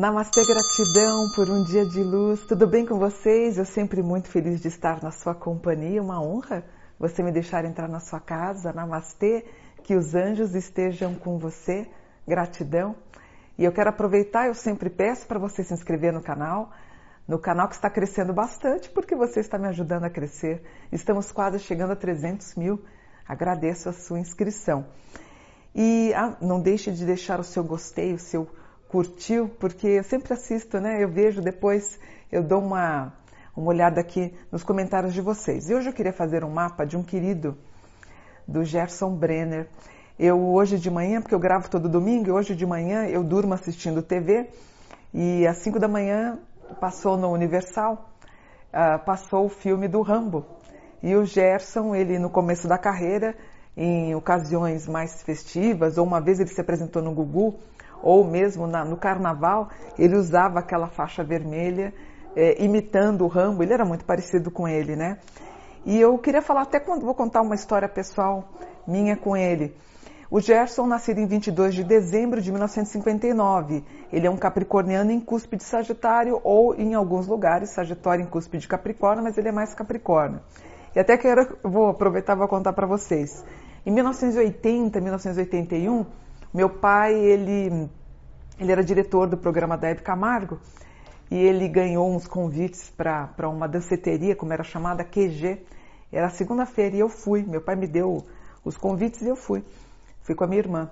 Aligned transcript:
Namastê, 0.00 0.40
gratidão 0.46 1.28
por 1.34 1.50
um 1.50 1.62
dia 1.62 1.84
de 1.84 2.02
luz. 2.02 2.40
Tudo 2.46 2.66
bem 2.66 2.86
com 2.86 2.98
vocês? 2.98 3.58
Eu 3.58 3.66
sempre 3.66 4.02
muito 4.02 4.28
feliz 4.28 4.58
de 4.58 4.68
estar 4.68 5.02
na 5.02 5.10
sua 5.10 5.34
companhia. 5.34 6.02
Uma 6.02 6.22
honra 6.22 6.64
você 6.98 7.22
me 7.22 7.30
deixar 7.30 7.66
entrar 7.66 7.86
na 7.86 8.00
sua 8.00 8.18
casa. 8.18 8.72
Namastê, 8.72 9.44
que 9.84 9.94
os 9.94 10.14
anjos 10.14 10.54
estejam 10.54 11.14
com 11.14 11.38
você. 11.38 11.86
Gratidão. 12.26 12.96
E 13.58 13.64
eu 13.66 13.70
quero 13.72 13.90
aproveitar, 13.90 14.46
eu 14.46 14.54
sempre 14.54 14.88
peço 14.88 15.26
para 15.26 15.38
você 15.38 15.62
se 15.62 15.74
inscrever 15.74 16.14
no 16.14 16.22
canal, 16.22 16.70
no 17.28 17.38
canal 17.38 17.68
que 17.68 17.74
está 17.74 17.90
crescendo 17.90 18.32
bastante, 18.32 18.88
porque 18.88 19.14
você 19.14 19.40
está 19.40 19.58
me 19.58 19.68
ajudando 19.68 20.04
a 20.04 20.10
crescer. 20.10 20.62
Estamos 20.90 21.30
quase 21.30 21.58
chegando 21.58 21.92
a 21.92 21.96
300 21.96 22.54
mil. 22.54 22.82
Agradeço 23.28 23.90
a 23.90 23.92
sua 23.92 24.18
inscrição. 24.18 24.86
E 25.74 26.10
ah, 26.14 26.38
não 26.40 26.58
deixe 26.58 26.90
de 26.90 27.04
deixar 27.04 27.38
o 27.38 27.44
seu 27.44 27.62
gostei, 27.62 28.14
o 28.14 28.18
seu 28.18 28.48
curtiu, 28.90 29.48
porque 29.60 29.86
eu 29.86 30.04
sempre 30.04 30.32
assisto, 30.32 30.80
né? 30.80 31.02
Eu 31.02 31.08
vejo 31.08 31.40
depois, 31.40 31.98
eu 32.30 32.42
dou 32.42 32.60
uma, 32.60 33.12
uma 33.56 33.68
olhada 33.68 34.00
aqui 34.00 34.34
nos 34.50 34.64
comentários 34.64 35.14
de 35.14 35.20
vocês. 35.20 35.70
E 35.70 35.74
hoje 35.74 35.88
eu 35.88 35.92
queria 35.92 36.12
fazer 36.12 36.42
um 36.44 36.50
mapa 36.50 36.84
de 36.84 36.96
um 36.96 37.02
querido, 37.02 37.56
do 38.46 38.64
Gerson 38.64 39.14
Brenner. 39.14 39.68
Eu 40.18 40.40
hoje 40.40 40.76
de 40.76 40.90
manhã, 40.90 41.22
porque 41.22 41.34
eu 41.34 41.38
gravo 41.38 41.70
todo 41.70 41.88
domingo, 41.88 42.28
e 42.28 42.32
hoje 42.32 42.54
de 42.54 42.66
manhã 42.66 43.06
eu 43.06 43.22
durmo 43.22 43.54
assistindo 43.54 44.02
TV 44.02 44.50
e 45.14 45.46
às 45.46 45.58
5 45.58 45.78
da 45.78 45.88
manhã 45.88 46.38
passou 46.80 47.16
no 47.16 47.30
Universal, 47.32 48.10
uh, 48.72 49.04
passou 49.04 49.46
o 49.46 49.48
filme 49.48 49.86
do 49.88 50.02
Rambo. 50.02 50.44
E 51.02 51.14
o 51.14 51.24
Gerson, 51.24 51.94
ele 51.94 52.18
no 52.18 52.28
começo 52.28 52.68
da 52.68 52.76
carreira, 52.76 53.36
em 53.76 54.14
ocasiões 54.14 54.86
mais 54.86 55.22
festivas, 55.22 55.96
ou 55.96 56.04
uma 56.04 56.20
vez 56.20 56.40
ele 56.40 56.50
se 56.50 56.60
apresentou 56.60 57.00
no 57.00 57.12
Gugu, 57.12 57.58
ou 58.02 58.24
mesmo 58.24 58.66
na, 58.66 58.84
no 58.84 58.96
carnaval, 58.96 59.68
ele 59.98 60.16
usava 60.16 60.58
aquela 60.58 60.86
faixa 60.86 61.22
vermelha, 61.22 61.92
é, 62.36 62.62
imitando 62.62 63.24
o 63.24 63.28
Rambo, 63.28 63.62
ele 63.62 63.72
era 63.72 63.84
muito 63.84 64.04
parecido 64.04 64.50
com 64.50 64.66
ele, 64.68 64.96
né? 64.96 65.18
E 65.84 65.98
eu 65.98 66.16
queria 66.18 66.42
falar, 66.42 66.62
até 66.62 66.78
quando 66.78 67.04
vou 67.04 67.14
contar 67.14 67.40
uma 67.40 67.54
história 67.54 67.88
pessoal 67.88 68.48
minha 68.86 69.16
com 69.16 69.36
ele. 69.36 69.74
O 70.30 70.40
Gerson, 70.40 70.86
nascido 70.86 71.18
em 71.18 71.26
22 71.26 71.74
de 71.74 71.82
dezembro 71.82 72.40
de 72.40 72.52
1959, 72.52 73.82
ele 74.12 74.26
é 74.28 74.30
um 74.30 74.36
capricorniano 74.36 75.10
em 75.10 75.18
cúspide 75.18 75.64
Sagitário 75.64 76.40
ou 76.44 76.72
em 76.76 76.94
alguns 76.94 77.26
lugares 77.26 77.70
Sagitário 77.70 78.22
em 78.24 78.28
cúspide 78.28 78.68
Capricórnio, 78.68 79.24
mas 79.24 79.36
ele 79.36 79.48
é 79.48 79.52
mais 79.52 79.74
Capricórnio. 79.74 80.40
E 80.94 81.00
até 81.00 81.16
quero, 81.16 81.58
vou 81.64 81.88
aproveitar 81.88 82.34
e 82.34 82.38
vou 82.38 82.46
contar 82.46 82.72
para 82.72 82.86
vocês. 82.86 83.44
Em 83.84 83.90
1980, 83.90 85.00
1981, 85.00 86.06
meu 86.52 86.68
pai, 86.68 87.14
ele, 87.14 87.88
ele 88.58 88.72
era 88.72 88.82
diretor 88.82 89.28
do 89.28 89.36
programa 89.36 89.78
da 89.78 89.88
Hebe 89.88 90.02
Camargo 90.02 90.58
e 91.30 91.36
ele 91.36 91.68
ganhou 91.68 92.12
uns 92.12 92.26
convites 92.26 92.90
para 92.90 93.48
uma 93.48 93.68
danceteria, 93.68 94.34
como 94.34 94.52
era 94.52 94.64
chamada, 94.64 95.04
QG. 95.04 95.64
Era 96.12 96.28
segunda-feira 96.28 96.96
e 96.96 96.98
eu 96.98 97.08
fui. 97.08 97.44
Meu 97.44 97.60
pai 97.60 97.76
me 97.76 97.86
deu 97.86 98.26
os 98.64 98.76
convites 98.76 99.22
e 99.22 99.28
eu 99.28 99.36
fui. 99.36 99.62
Fui 100.22 100.34
com 100.34 100.42
a 100.42 100.46
minha 100.48 100.58
irmã. 100.58 100.90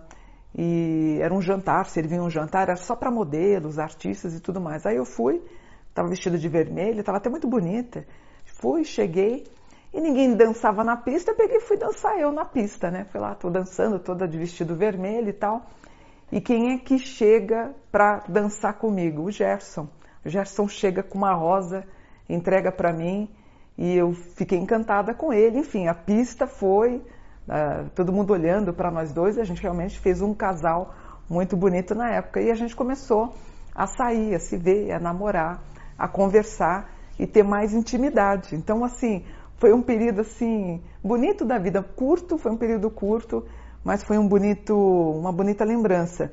E 0.57 1.19
era 1.21 1.35
um 1.35 1.43
jantar, 1.43 1.87
servia 1.87 2.23
um 2.23 2.31
jantar, 2.31 2.69
era 2.69 2.77
só 2.77 2.95
para 2.95 3.11
modelos, 3.11 3.81
artistas 3.81 4.35
e 4.35 4.41
tudo 4.41 4.61
mais. 4.61 4.87
Aí 4.87 4.97
eu 4.97 5.05
fui, 5.05 5.43
estava 5.89 6.09
vestida 6.09 6.39
de 6.39 6.49
vermelho, 6.49 7.01
estava 7.01 7.19
até 7.19 7.29
muito 7.29 7.49
bonita. 7.49 8.07
Fui, 8.45 8.85
cheguei 8.85 9.45
e 9.93 10.01
ninguém 10.01 10.35
dançava 10.35 10.85
na 10.85 10.97
pista, 10.97 11.31
eu 11.31 11.35
peguei 11.35 11.57
e 11.57 11.61
fui 11.61 11.77
dançar 11.77 12.19
eu 12.19 12.31
na 12.31 12.45
pista, 12.45 12.91
né? 12.91 13.07
Fui 13.11 13.21
lá, 13.21 13.35
tô 13.35 13.49
dançando 13.49 13.99
toda 13.99 14.29
de 14.29 14.37
vestido 14.37 14.75
vermelho 14.75 15.31
e 15.31 15.33
tal. 15.33 15.63
E 16.31 16.41
quem 16.41 16.75
é 16.75 16.79
que 16.79 16.99
chega 16.99 17.75
para 17.91 18.23
dançar 18.29 18.75
comigo? 18.75 19.23
O 19.23 19.31
Gerson. 19.31 19.89
O 20.25 20.29
Gerson 20.29 20.69
chega 20.69 21.03
com 21.03 21.17
uma 21.17 21.33
rosa, 21.33 21.85
entrega 22.29 22.71
para 22.71 22.93
mim 22.93 23.31
e 23.79 23.97
eu 23.97 24.13
fiquei 24.13 24.59
encantada 24.59 25.15
com 25.15 25.33
ele. 25.33 25.61
Enfim, 25.61 25.89
a 25.89 25.95
pista 25.95 26.47
foi, 26.47 26.97
uh, 26.97 27.89
todo 27.95 28.13
mundo 28.13 28.33
olhando 28.33 28.75
para 28.75 28.91
nós 28.91 29.11
dois, 29.11 29.39
a 29.39 29.45
gente 29.45 29.63
realmente 29.63 29.99
fez 29.99 30.21
um 30.21 30.35
casal 30.35 30.95
muito 31.31 31.57
bonito 31.57 31.95
na 31.95 32.11
época. 32.11 32.43
E 32.43 32.51
a 32.51 32.55
gente 32.55 32.77
começou 32.77 33.35
a 33.75 33.87
sair, 33.87 34.35
a 34.35 34.39
se 34.39 34.59
ver, 34.59 34.93
a 34.93 34.99
namorar, 34.99 35.63
a 35.97 36.07
conversar 36.07 36.91
e 37.19 37.27
ter 37.27 37.43
mais 37.43 37.73
intimidade. 37.73 38.55
Então, 38.55 38.85
assim, 38.85 39.25
foi 39.59 39.73
um 39.73 39.83
período 39.83 40.21
assim 40.21 40.83
bonito 41.03 41.45
da 41.45 41.59
vida, 41.59 41.83
curto, 41.83 42.39
foi 42.39 42.53
um 42.53 42.57
período 42.57 42.91
curto, 42.91 43.45
mas 43.85 44.05
foi 44.05 44.17
um 44.17 44.27
bonito, 44.27 44.75
uma 44.75 45.33
bonita 45.33 45.65
lembrança. 45.65 46.33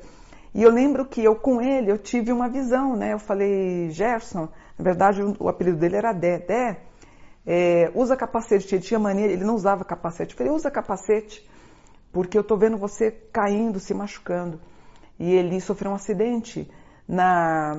E 0.54 0.62
eu 0.62 0.70
lembro 0.70 1.04
que 1.04 1.22
eu 1.22 1.34
com 1.36 1.60
ele 1.60 1.90
eu 1.90 1.98
tive 1.98 2.32
uma 2.32 2.48
visão, 2.48 2.96
né? 2.96 3.12
Eu 3.12 3.18
falei, 3.18 3.90
Gerson, 3.90 4.48
na 4.78 4.84
verdade 4.84 5.20
o 5.38 5.48
apelido 5.48 5.76
dele 5.76 5.96
era 5.96 6.12
Dé, 6.12 6.80
é, 7.46 7.90
usa 7.94 8.16
capacete. 8.16 8.74
Ele 8.74 8.82
tinha 8.82 8.98
mania, 8.98 9.26
ele 9.26 9.44
não 9.44 9.54
usava 9.54 9.84
capacete. 9.84 10.32
Eu 10.32 10.38
falei, 10.38 10.52
usa 10.52 10.70
capacete, 10.70 11.48
porque 12.12 12.38
eu 12.38 12.44
tô 12.44 12.56
vendo 12.56 12.78
você 12.78 13.10
caindo, 13.10 13.78
se 13.78 13.92
machucando. 13.92 14.60
E 15.18 15.32
ele 15.32 15.60
sofreu 15.60 15.92
um 15.92 15.94
acidente 15.94 16.70
na, 17.08 17.72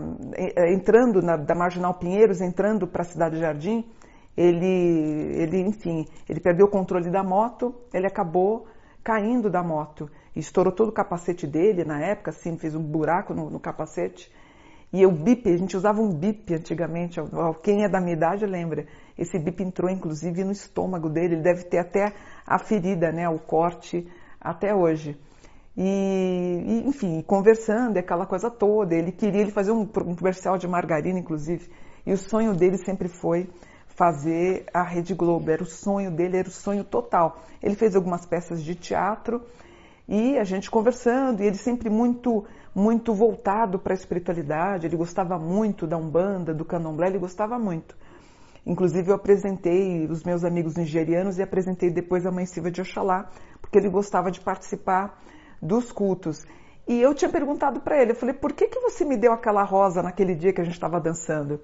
entrando 0.69 1.21
na, 1.21 1.35
da 1.35 1.55
Marginal 1.55 1.93
Pinheiros, 1.93 2.41
entrando 2.41 2.87
para 2.87 3.01
a 3.01 3.05
Cidade 3.05 3.37
Jardim 3.39 3.85
ele, 4.37 5.41
ele, 5.41 5.61
enfim, 5.61 6.05
ele 6.29 6.39
perdeu 6.39 6.67
o 6.67 6.69
controle 6.69 7.09
da 7.09 7.23
moto, 7.23 7.73
ele 7.91 8.05
acabou 8.05 8.67
caindo 9.03 9.49
da 9.49 9.63
moto. 9.63 10.07
Estourou 10.35 10.71
todo 10.71 10.89
o 10.89 10.93
capacete 10.93 11.47
dele 11.47 11.83
na 11.83 11.99
época, 11.99 12.29
assim, 12.29 12.55
fez 12.55 12.75
um 12.75 12.83
buraco 12.83 13.33
no, 13.33 13.49
no 13.49 13.59
capacete. 13.59 14.31
E 14.93 15.05
o 15.05 15.11
bip, 15.11 15.49
a 15.49 15.57
gente 15.57 15.75
usava 15.75 15.99
um 15.99 16.13
bip 16.13 16.53
antigamente, 16.53 17.19
quem 17.63 17.83
é 17.83 17.89
da 17.89 17.99
minha 17.99 18.15
idade 18.15 18.45
lembra. 18.45 18.85
Esse 19.17 19.39
bip 19.39 19.61
entrou 19.61 19.89
inclusive 19.89 20.43
no 20.43 20.51
estômago 20.51 21.09
dele, 21.09 21.35
ele 21.35 21.41
deve 21.41 21.63
ter 21.63 21.79
até 21.79 22.13
a 22.45 22.59
ferida, 22.59 23.11
né, 23.11 23.27
o 23.27 23.39
corte 23.39 24.07
até 24.39 24.73
hoje. 24.73 25.19
E, 25.75 26.63
e 26.65 26.87
enfim, 26.87 27.21
conversando, 27.21 27.97
aquela 27.97 28.25
coisa 28.25 28.49
toda. 28.49 28.95
Ele 28.95 29.11
queria 29.11 29.41
ele 29.41 29.51
fazer 29.51 29.71
um, 29.71 29.81
um 29.81 30.15
comercial 30.15 30.57
de 30.57 30.67
margarina, 30.67 31.19
inclusive. 31.19 31.69
E 32.05 32.13
o 32.13 32.17
sonho 32.17 32.53
dele 32.53 32.77
sempre 32.77 33.07
foi 33.07 33.49
fazer 33.97 34.65
a 34.71 34.83
Rede 34.83 35.15
Globo. 35.15 35.49
Era 35.49 35.63
o 35.63 35.65
sonho 35.65 36.11
dele, 36.11 36.37
era 36.37 36.47
o 36.47 36.51
sonho 36.51 36.83
total. 36.83 37.41
Ele 37.61 37.75
fez 37.75 37.95
algumas 37.95 38.25
peças 38.25 38.63
de 38.63 38.75
teatro 38.75 39.41
e 40.07 40.37
a 40.37 40.43
gente 40.43 40.71
conversando, 40.71 41.41
e 41.41 41.47
ele 41.47 41.57
sempre 41.57 41.89
muito 41.89 42.45
muito 42.73 43.11
voltado 43.11 43.79
para 43.79 43.91
a 43.91 43.95
espiritualidade, 43.95 44.85
ele 44.85 44.95
gostava 44.95 45.39
muito 45.39 45.87
da 45.87 45.97
Umbanda, 45.97 46.53
do 46.53 46.63
Candomblé, 46.63 47.07
ele 47.07 47.17
gostava 47.17 47.57
muito. 47.57 47.97
Inclusive 48.63 49.09
eu 49.09 49.15
apresentei 49.15 50.05
os 50.05 50.23
meus 50.23 50.43
amigos 50.43 50.75
nigerianos 50.75 51.39
e 51.39 51.41
apresentei 51.41 51.89
depois 51.89 52.23
a 52.23 52.31
Mãe 52.31 52.45
Silva 52.45 52.69
de 52.69 52.79
Oxalá, 52.79 53.31
porque 53.59 53.79
ele 53.79 53.89
gostava 53.89 54.29
de 54.29 54.39
participar 54.39 55.19
dos 55.59 55.91
cultos. 55.91 56.45
E 56.87 57.01
eu 57.01 57.15
tinha 57.15 57.31
perguntado 57.31 57.79
para 57.79 57.99
ele, 57.99 58.11
eu 58.11 58.15
falei, 58.15 58.35
por 58.35 58.53
que, 58.53 58.67
que 58.67 58.79
você 58.79 59.03
me 59.03 59.17
deu 59.17 59.33
aquela 59.33 59.63
rosa 59.63 60.03
naquele 60.03 60.35
dia 60.35 60.53
que 60.53 60.61
a 60.61 60.63
gente 60.63 60.75
estava 60.75 60.99
dançando? 60.99 61.59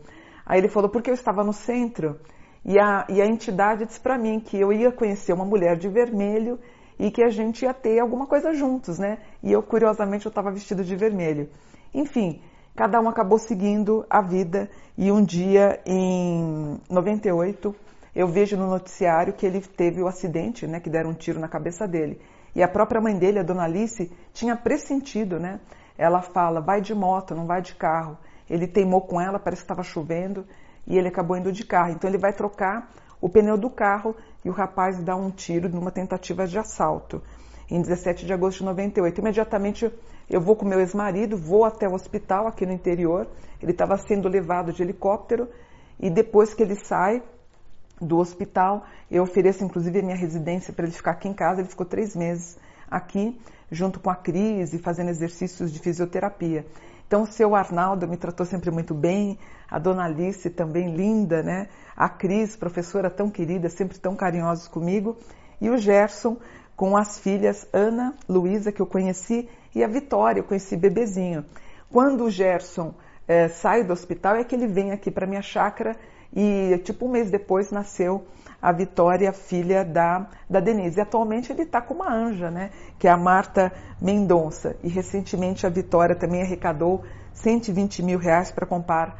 Aí 0.46 0.60
ele 0.60 0.68
falou, 0.68 0.90
porque 0.90 1.10
eu 1.10 1.14
estava 1.14 1.44
no 1.44 1.54
centro 1.54 2.20
e 2.66 2.80
a, 2.80 3.06
e 3.10 3.22
a 3.22 3.26
entidade 3.26 3.86
disse 3.86 4.00
para 4.00 4.18
mim 4.18 4.40
que 4.40 4.60
eu 4.60 4.72
ia 4.72 4.92
conhecer 4.92 5.34
uma 5.34 5.46
mulher 5.46 5.78
de 5.78 5.90
vermelho 5.90 6.60
e 6.98 7.12
que 7.12 7.24
a 7.24 7.30
gente 7.30 7.66
ia 7.66 7.74
ter 7.74 8.00
alguma 8.00 8.26
coisa 8.26 8.54
juntos, 8.54 9.00
né? 9.00 9.18
E 9.42 9.52
eu, 9.52 9.62
curiosamente, 9.62 10.26
eu 10.26 10.30
estava 10.30 10.52
vestido 10.52 10.84
de 10.84 10.96
vermelho. 10.96 11.50
Enfim, 11.94 12.42
cada 12.76 13.00
um 13.02 13.10
acabou 13.10 13.38
seguindo 13.38 14.06
a 14.10 14.22
vida 14.22 14.70
e 14.98 15.12
um 15.12 15.24
dia, 15.24 15.82
em 15.86 16.80
98, 16.90 17.76
eu 18.16 18.28
vejo 18.28 18.56
no 18.56 18.68
noticiário 18.68 19.34
que 19.34 19.46
ele 19.46 19.60
teve 19.60 20.02
o 20.02 20.08
acidente, 20.08 20.68
né? 20.68 20.80
Que 20.80 20.90
deram 20.90 21.10
um 21.10 21.16
tiro 21.16 21.40
na 21.40 21.48
cabeça 21.48 21.88
dele. 21.88 22.22
E 22.56 22.62
a 22.62 22.68
própria 22.68 23.02
mãe 23.02 23.18
dele, 23.18 23.40
a 23.40 23.44
dona 23.44 23.64
Alice, 23.64 24.12
tinha 24.34 24.56
pressentido, 24.56 25.40
né? 25.40 25.60
Ela 25.98 26.22
fala, 26.22 26.62
vai 26.62 26.80
de 26.80 26.94
moto, 26.94 27.36
não 27.36 27.46
vai 27.46 27.62
de 27.62 27.76
carro. 27.76 28.18
Ele 28.50 28.68
teimou 28.68 29.02
com 29.02 29.20
ela, 29.20 29.40
parece 29.40 29.62
que 29.62 29.66
estava 29.66 29.84
chovendo, 29.84 30.46
e 30.86 30.98
ele 30.98 31.08
acabou 31.08 31.38
indo 31.38 31.52
de 31.52 31.66
carro. 31.66 31.92
Então 31.92 32.10
ele 32.10 32.18
vai 32.18 32.34
trocar 32.34 32.92
o 33.22 33.30
pneu 33.30 33.58
do 33.58 33.70
carro 33.70 34.16
e 34.44 34.50
o 34.50 34.52
rapaz 34.52 35.02
dá 35.02 35.16
um 35.16 35.30
tiro 35.32 35.70
numa 35.70 35.92
tentativa 35.92 36.46
de 36.46 36.60
assalto. 36.60 37.22
Em 37.72 37.82
17 37.82 38.26
de 38.26 38.34
agosto 38.34 38.60
de 38.60 38.66
98. 38.66 39.22
Imediatamente 39.22 39.92
eu 40.30 40.42
vou 40.42 40.56
com 40.56 40.66
meu 40.66 40.80
ex-marido, 40.80 41.38
vou 41.38 41.64
até 41.64 41.88
o 41.88 41.94
hospital 41.94 42.48
aqui 42.48 42.66
no 42.66 42.74
interior. 42.74 43.28
Ele 43.62 43.72
estava 43.72 43.98
sendo 43.98 44.28
levado 44.28 44.74
de 44.74 44.84
helicóptero 44.84 45.48
e 46.00 46.10
depois 46.10 46.54
que 46.54 46.62
ele 46.62 46.76
sai 46.76 47.24
do 48.02 48.18
hospital, 48.18 48.86
eu 49.10 49.24
ofereço 49.24 49.64
inclusive 49.64 50.00
a 50.00 50.04
minha 50.04 50.18
residência 50.18 50.74
para 50.74 50.86
ele 50.86 50.94
ficar 50.94 51.12
aqui 51.12 51.30
em 51.30 51.34
casa. 51.34 51.62
Ele 51.62 51.70
ficou 51.70 51.86
três 51.86 52.16
meses 52.16 52.58
aqui, 52.92 53.40
junto 53.72 54.00
com 54.00 54.10
a 54.10 54.16
Cris 54.16 54.74
e 54.74 54.80
fazendo 54.80 55.10
exercícios 55.10 55.72
de 55.72 55.80
fisioterapia. 55.80 56.66
Então, 57.14 57.22
o 57.22 57.32
seu 57.32 57.54
Arnaldo 57.54 58.08
me 58.08 58.18
tratou 58.18 58.44
sempre 58.44 58.72
muito 58.72 58.92
bem, 58.92 59.38
a 59.70 59.78
dona 59.78 60.06
Alice 60.06 60.50
também 60.50 60.96
linda, 60.96 61.44
né? 61.44 61.68
A 61.96 62.10
Cris, 62.10 62.56
professora 62.56 63.08
tão 63.08 63.30
querida, 63.30 63.70
sempre 63.70 64.00
tão 64.00 64.16
carinhosos 64.16 64.68
comigo, 64.68 65.16
e 65.62 65.70
o 65.70 65.78
Gerson 65.78 66.38
com 66.76 66.98
as 66.98 67.20
filhas 67.20 67.68
Ana, 67.72 68.16
Luísa, 68.28 68.72
que 68.72 68.82
eu 68.82 68.88
conheci, 68.88 69.48
e 69.76 69.84
a 69.84 69.88
Vitória, 69.88 70.40
eu 70.40 70.44
conheci 70.44 70.76
bebezinho. 70.76 71.46
Quando 71.88 72.24
o 72.24 72.32
Gerson 72.32 72.96
é, 73.28 73.48
saio 73.48 73.86
do 73.86 73.94
hospital 73.94 74.38
é 74.38 74.44
que 74.44 74.56
ele 74.56 74.66
vem 74.66 74.92
aqui 74.92 75.12
para 75.12 75.28
minha 75.28 75.44
chácara 75.44 75.96
e 76.36 76.82
tipo 76.84 77.06
um 77.06 77.12
mês 77.12 77.30
depois 77.30 77.70
nasceu 77.70 78.26
a 78.64 78.72
Vitória, 78.72 79.34
filha 79.34 79.84
da, 79.84 80.26
da 80.50 80.62
Denise. 80.62 80.98
E 80.98 81.02
atualmente 81.02 81.52
ele 81.52 81.64
está 81.64 81.82
com 81.82 81.96
uma 81.96 82.10
anja, 82.10 82.50
né? 82.50 82.72
Que 82.98 83.10
é 83.10 83.12
a 83.12 83.18
Marta 83.18 83.74
Mendonça. 84.02 84.78
E 84.82 84.88
recentemente 84.88 85.68
a 85.68 85.70
Vitória 85.70 86.16
também 86.16 86.42
arrecadou 86.42 87.04
120 87.34 88.02
mil 88.02 88.18
reais 88.18 88.52
para 88.52 88.66
comprar, 88.66 89.18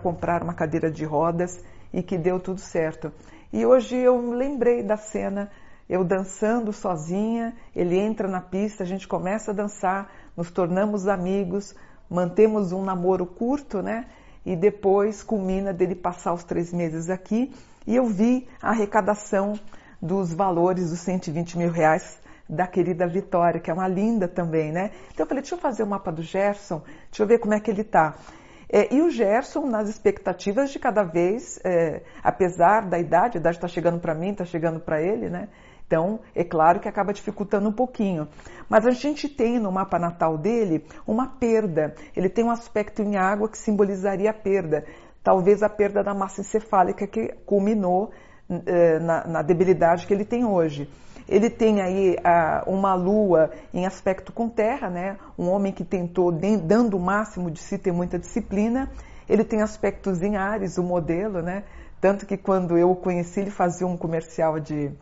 comprar 0.00 0.40
uma 0.40 0.54
cadeira 0.54 0.88
de 0.88 1.04
rodas 1.04 1.60
e 1.92 2.00
que 2.00 2.16
deu 2.16 2.38
tudo 2.38 2.60
certo. 2.60 3.12
E 3.52 3.66
hoje 3.66 3.96
eu 3.96 4.30
lembrei 4.30 4.84
da 4.84 4.96
cena, 4.96 5.50
eu 5.88 6.04
dançando 6.04 6.72
sozinha, 6.72 7.56
ele 7.74 7.98
entra 7.98 8.28
na 8.28 8.40
pista, 8.40 8.84
a 8.84 8.86
gente 8.86 9.08
começa 9.08 9.50
a 9.50 9.54
dançar, 9.54 10.12
nos 10.36 10.52
tornamos 10.52 11.08
amigos, 11.08 11.74
mantemos 12.08 12.70
um 12.70 12.84
namoro 12.84 13.26
curto, 13.26 13.82
né? 13.82 14.06
E 14.44 14.54
depois 14.54 15.24
culmina 15.24 15.72
dele 15.72 15.96
passar 15.96 16.32
os 16.32 16.44
três 16.44 16.72
meses 16.72 17.10
aqui 17.10 17.52
e 17.86 17.96
eu 17.96 18.06
vi 18.06 18.48
a 18.60 18.70
arrecadação 18.70 19.54
dos 20.00 20.32
valores 20.32 20.90
dos 20.90 21.00
120 21.00 21.58
mil 21.58 21.70
reais 21.70 22.18
da 22.48 22.66
querida 22.66 23.06
Vitória, 23.06 23.60
que 23.60 23.70
é 23.70 23.74
uma 23.74 23.88
linda 23.88 24.28
também, 24.28 24.70
né? 24.70 24.90
Então 25.12 25.24
eu 25.24 25.28
falei, 25.28 25.42
deixa 25.42 25.54
eu 25.54 25.58
fazer 25.58 25.82
o 25.82 25.86
mapa 25.86 26.12
do 26.12 26.22
Gerson, 26.22 26.82
deixa 27.10 27.22
eu 27.22 27.26
ver 27.26 27.38
como 27.38 27.54
é 27.54 27.60
que 27.60 27.70
ele 27.70 27.84
tá. 27.84 28.14
É, 28.68 28.92
e 28.92 29.00
o 29.00 29.10
Gerson, 29.10 29.66
nas 29.66 29.88
expectativas 29.88 30.70
de 30.70 30.78
cada 30.78 31.04
vez, 31.04 31.60
é, 31.64 32.02
apesar 32.22 32.86
da 32.86 32.98
idade, 32.98 33.38
a 33.38 33.40
idade 33.40 33.56
está 33.56 33.68
chegando 33.68 34.00
para 34.00 34.14
mim, 34.14 34.30
está 34.30 34.44
chegando 34.44 34.80
para 34.80 35.00
ele, 35.00 35.28
né? 35.28 35.48
Então, 35.86 36.18
é 36.34 36.42
claro 36.42 36.80
que 36.80 36.88
acaba 36.88 37.12
dificultando 37.12 37.68
um 37.68 37.72
pouquinho. 37.72 38.26
Mas 38.68 38.84
a 38.84 38.90
gente 38.90 39.28
tem 39.28 39.60
no 39.60 39.70
mapa 39.70 40.00
natal 40.00 40.36
dele 40.36 40.84
uma 41.06 41.28
perda. 41.28 41.94
Ele 42.16 42.28
tem 42.28 42.44
um 42.44 42.50
aspecto 42.50 43.02
em 43.02 43.16
água 43.16 43.48
que 43.48 43.56
simbolizaria 43.56 44.30
a 44.30 44.34
perda 44.34 44.84
talvez 45.26 45.60
a 45.60 45.68
perda 45.68 46.04
da 46.04 46.14
massa 46.14 46.40
encefálica 46.40 47.04
que 47.04 47.34
culminou 47.44 48.12
eh, 48.48 49.00
na, 49.00 49.26
na, 49.26 49.42
debilidade 49.42 50.06
que 50.06 50.14
ele 50.14 50.24
tem 50.24 50.44
hoje. 50.44 50.88
Ele 51.28 51.50
tem 51.50 51.80
aí 51.80 52.16
uma 52.64 52.94
lua 52.94 53.50
em 53.74 53.84
aspecto 53.84 54.32
com 54.32 54.48
terra, 54.48 54.88
né? 54.88 55.16
um 55.36 55.48
homem 55.48 55.72
que 55.72 55.82
tentou, 55.82 56.30
dando 56.30 56.96
o 56.96 57.00
máximo 57.00 57.50
de 57.50 57.58
si, 57.58 57.76
ter 57.76 57.90
muita 57.90 58.20
disciplina. 58.20 58.88
Ele 59.28 59.42
tem 59.42 59.62
aspectos 59.62 60.22
em 60.22 60.36
Ares, 60.36 60.78
o 60.78 60.84
modelo, 60.84 61.42
né? 61.42 61.64
Tanto 62.00 62.24
que 62.24 62.36
quando 62.36 62.78
eu 62.78 62.92
o 62.92 62.94
conheci, 62.94 63.40
ele 63.40 63.50
fazia 63.50 63.84
um 63.84 63.96
comercial 63.96 64.60
de, 64.60 64.92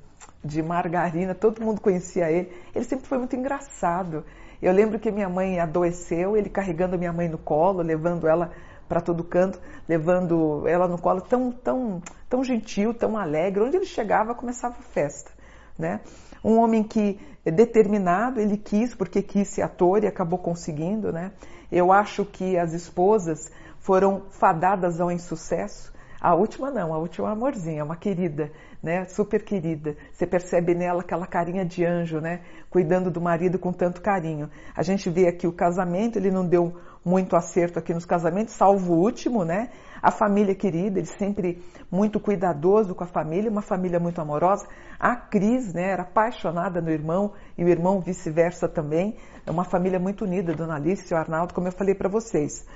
de 0.42 0.62
margarina, 0.62 1.34
todo 1.34 1.62
mundo 1.62 1.82
conhecia 1.82 2.30
ele. 2.30 2.50
Ele 2.74 2.86
sempre 2.86 3.06
foi 3.06 3.18
muito 3.18 3.36
engraçado. 3.36 4.24
Eu 4.62 4.72
lembro 4.72 4.98
que 4.98 5.10
minha 5.10 5.28
mãe 5.28 5.60
adoeceu, 5.60 6.34
ele 6.34 6.48
carregando 6.48 6.96
minha 6.96 7.12
mãe 7.12 7.28
no 7.28 7.36
colo, 7.36 7.82
levando 7.82 8.26
ela 8.26 8.50
para 8.88 9.00
todo 9.00 9.24
canto, 9.24 9.60
levando 9.88 10.66
ela 10.66 10.86
no 10.86 10.98
colo, 10.98 11.20
tão, 11.20 11.50
tão, 11.50 12.02
tão 12.28 12.44
gentil, 12.44 12.92
tão 12.94 13.16
alegre. 13.16 13.62
Onde 13.62 13.76
ele 13.76 13.86
chegava, 13.86 14.34
começava 14.34 14.76
a 14.78 14.82
festa. 14.82 15.30
Né? 15.78 16.00
Um 16.44 16.58
homem 16.58 16.82
que 16.82 17.18
é 17.44 17.50
determinado, 17.50 18.40
ele 18.40 18.56
quis, 18.56 18.94
porque 18.94 19.22
quis 19.22 19.48
ser 19.48 19.62
ator 19.62 20.04
e 20.04 20.06
acabou 20.06 20.38
conseguindo. 20.38 21.12
Né? 21.12 21.32
Eu 21.70 21.92
acho 21.92 22.24
que 22.24 22.58
as 22.58 22.72
esposas 22.72 23.50
foram 23.78 24.22
fadadas 24.30 25.00
ao 25.00 25.10
insucesso. 25.10 25.92
A 26.20 26.34
última 26.34 26.70
não, 26.70 26.94
a 26.94 26.96
última 26.96 27.26
é 27.26 27.30
uma 27.30 27.36
amorzinha, 27.36 27.80
é 27.80 27.84
uma 27.84 27.96
querida, 27.96 28.50
né? 28.82 29.04
Super 29.04 29.44
querida. 29.44 29.94
Você 30.10 30.26
percebe 30.26 30.74
nela 30.74 31.02
aquela 31.02 31.26
carinha 31.26 31.66
de 31.66 31.84
anjo, 31.84 32.18
né? 32.18 32.40
Cuidando 32.70 33.10
do 33.10 33.20
marido 33.20 33.58
com 33.58 33.74
tanto 33.74 34.00
carinho. 34.00 34.48
A 34.74 34.82
gente 34.82 35.10
vê 35.10 35.28
aqui 35.28 35.46
o 35.46 35.52
casamento, 35.52 36.16
ele 36.16 36.30
não 36.30 36.46
deu 36.46 36.74
muito 37.04 37.36
acerto 37.36 37.78
aqui 37.78 37.92
nos 37.92 38.06
casamentos, 38.06 38.54
salvo 38.54 38.94
o 38.94 38.98
último, 38.98 39.44
né? 39.44 39.70
A 40.00 40.10
família 40.10 40.54
querida, 40.54 40.98
ele 40.98 41.06
sempre 41.06 41.62
muito 41.90 42.18
cuidadoso 42.18 42.94
com 42.94 43.04
a 43.04 43.06
família, 43.06 43.50
uma 43.50 43.62
família 43.62 44.00
muito 44.00 44.20
amorosa. 44.20 44.66
A 44.98 45.16
Cris, 45.16 45.72
né, 45.74 45.90
era 45.90 46.02
apaixonada 46.02 46.80
no 46.80 46.90
irmão 46.90 47.32
e 47.58 47.64
o 47.64 47.68
irmão 47.68 48.00
vice-versa 48.00 48.68
também. 48.68 49.16
É 49.46 49.50
uma 49.50 49.64
família 49.64 49.98
muito 49.98 50.24
unida, 50.24 50.54
Dona 50.54 50.76
Alice 50.76 51.12
e 51.12 51.14
o 51.14 51.18
Arnaldo, 51.18 51.52
como 51.52 51.68
eu 51.68 51.72
falei 51.72 51.94
para 51.94 52.08
vocês. 52.08 52.66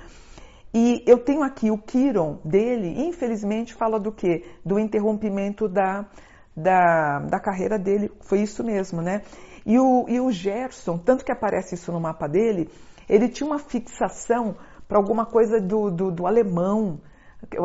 E 0.73 1.03
eu 1.07 1.17
tenho 1.17 1.41
aqui 1.41 1.71
o 1.71 1.77
Kiron 1.77 2.39
dele, 2.45 3.01
infelizmente 3.01 3.73
fala 3.73 3.99
do 3.99 4.11
quê? 4.11 4.45
Do 4.63 4.77
interrompimento 4.77 5.67
da, 5.67 6.05
da, 6.55 7.19
da 7.19 7.39
carreira 7.39 7.79
dele, 7.79 8.11
foi 8.21 8.41
isso 8.41 8.63
mesmo, 8.63 9.01
né? 9.01 9.23
E 9.65 9.79
o, 9.79 10.05
e 10.07 10.19
o 10.19 10.31
Gerson, 10.31 10.97
tanto 10.97 11.25
que 11.25 11.31
aparece 11.31 11.75
isso 11.75 11.91
no 11.91 11.99
mapa 11.99 12.27
dele, 12.27 12.69
ele 13.09 13.27
tinha 13.27 13.47
uma 13.47 13.59
fixação 13.59 14.55
para 14.87 14.97
alguma 14.97 15.25
coisa 15.25 15.59
do, 15.59 15.89
do, 15.89 16.11
do, 16.11 16.27
alemão. 16.27 16.99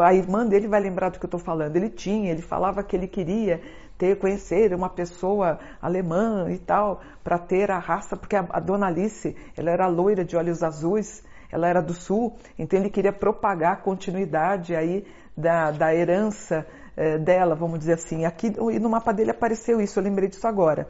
A 0.02 0.14
irmã 0.14 0.46
dele 0.46 0.66
vai 0.68 0.80
lembrar 0.80 1.10
do 1.10 1.18
que 1.18 1.24
eu 1.24 1.28
estou 1.28 1.40
falando. 1.40 1.76
Ele 1.76 1.90
tinha, 1.90 2.30
ele 2.30 2.42
falava 2.42 2.82
que 2.82 2.96
ele 2.96 3.06
queria 3.06 3.60
ter, 3.98 4.18
conhecer 4.18 4.72
uma 4.74 4.88
pessoa 4.88 5.58
alemã 5.80 6.50
e 6.50 6.58
tal, 6.58 7.00
para 7.22 7.38
ter 7.38 7.70
a 7.70 7.78
raça, 7.78 8.16
porque 8.16 8.36
a, 8.36 8.46
a 8.50 8.60
dona 8.60 8.86
Alice, 8.86 9.36
ela 9.56 9.70
era 9.70 9.86
loira 9.86 10.24
de 10.24 10.36
olhos 10.36 10.62
azuis, 10.62 11.22
ela 11.50 11.68
era 11.68 11.80
do 11.80 11.94
sul, 11.94 12.36
então 12.58 12.78
ele 12.78 12.90
queria 12.90 13.12
propagar 13.12 13.74
a 13.74 13.76
continuidade 13.76 14.74
aí 14.74 15.06
da, 15.36 15.70
da 15.70 15.94
herança 15.94 16.66
eh, 16.96 17.18
dela, 17.18 17.54
vamos 17.54 17.78
dizer 17.78 17.94
assim. 17.94 18.24
Aqui 18.24 18.52
e 18.72 18.78
no 18.78 18.88
mapa 18.88 19.12
dele 19.12 19.30
apareceu 19.30 19.80
isso, 19.80 19.98
eu 19.98 20.02
lembrei 20.02 20.28
disso 20.28 20.46
agora. 20.46 20.88